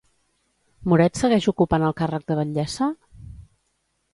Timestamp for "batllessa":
2.41-2.89